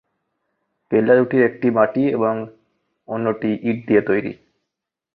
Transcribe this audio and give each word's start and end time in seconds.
কেল্লা 0.91 1.13
দুটির 1.15 1.41
একটি 1.43 1.67
মাটি 1.71 2.03
এবং 2.09 2.33
অন্যটি 3.09 3.49
ইট 3.63 3.77
দিয়ে 3.87 4.01
তৈরি। 4.01 4.31